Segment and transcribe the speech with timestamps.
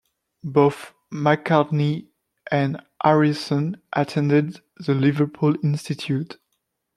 [0.43, 2.07] Both McCartney
[2.49, 6.39] and Harrison attended the Liverpool Institute.